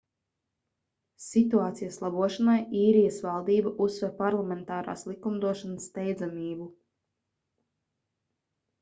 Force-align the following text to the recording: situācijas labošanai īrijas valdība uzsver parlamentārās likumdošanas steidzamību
situācijas 1.25 1.99
labošanai 2.05 2.55
īrijas 2.79 3.21
valdība 3.27 3.75
uzsver 3.87 4.17
parlamentārās 4.23 5.07
likumdošanas 5.13 5.89
steidzamību 5.93 6.73